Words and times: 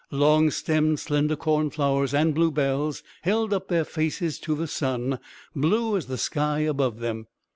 Long 0.09 0.49
stemmed, 0.49 0.99
slender 0.99 1.35
cornflowers 1.35 2.11
and 2.11 2.33
bluebells 2.33 3.03
held 3.21 3.53
up 3.53 3.67
their 3.67 3.85
faces 3.85 4.39
to 4.39 4.55
the 4.55 4.65
sun, 4.65 5.19
blue 5.55 5.95
as 5.95 6.07
the 6.07 6.17
sky 6.17 6.61
above 6.61 7.01
them. 7.01 7.27